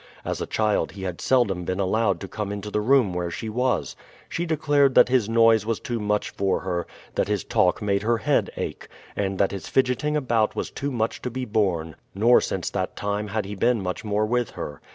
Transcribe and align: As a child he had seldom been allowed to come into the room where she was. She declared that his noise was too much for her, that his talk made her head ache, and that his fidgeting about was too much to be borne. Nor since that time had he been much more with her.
As 0.25 0.41
a 0.41 0.47
child 0.47 0.93
he 0.93 1.03
had 1.03 1.21
seldom 1.21 1.63
been 1.63 1.79
allowed 1.79 2.19
to 2.21 2.27
come 2.27 2.51
into 2.51 2.71
the 2.71 2.81
room 2.81 3.13
where 3.13 3.29
she 3.29 3.49
was. 3.49 3.95
She 4.27 4.47
declared 4.47 4.95
that 4.95 5.09
his 5.09 5.29
noise 5.29 5.63
was 5.63 5.79
too 5.79 5.99
much 5.99 6.31
for 6.31 6.61
her, 6.61 6.87
that 7.13 7.27
his 7.27 7.43
talk 7.43 7.83
made 7.83 8.01
her 8.01 8.17
head 8.17 8.49
ache, 8.57 8.87
and 9.15 9.37
that 9.37 9.51
his 9.51 9.67
fidgeting 9.67 10.17
about 10.17 10.55
was 10.55 10.71
too 10.71 10.89
much 10.91 11.21
to 11.21 11.29
be 11.29 11.45
borne. 11.45 11.95
Nor 12.15 12.41
since 12.41 12.71
that 12.71 12.95
time 12.95 13.27
had 13.27 13.45
he 13.45 13.53
been 13.53 13.79
much 13.83 14.03
more 14.03 14.25
with 14.25 14.49
her. 14.57 14.81